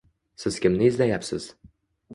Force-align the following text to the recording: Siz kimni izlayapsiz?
Siz 0.45 0.57
kimni 0.65 0.87
izlayapsiz? 0.93 1.51